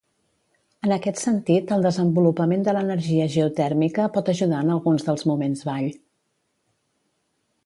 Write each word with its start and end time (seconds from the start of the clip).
En 0.85 0.93
aquest 0.95 1.19
sentit 1.23 1.73
el 1.75 1.85
desenvolupament 1.87 2.65
de 2.69 2.75
l'energia 2.77 3.29
geotèrmica 3.35 4.09
pot 4.17 4.35
ajudar 4.37 4.63
en 4.67 4.75
alguns 4.79 5.09
dels 5.11 5.31
moments 5.35 5.67
vall. 5.73 5.91